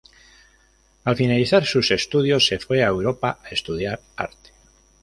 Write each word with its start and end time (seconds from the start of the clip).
Al 1.03 1.15
finalizar 1.15 1.63
sus 1.63 1.91
estudios, 1.91 2.47
se 2.47 2.57
fue 2.57 2.81
a 2.83 2.87
Europa 2.87 3.39
a 3.43 3.49
estudiar 3.49 4.01
Arte. 4.15 4.49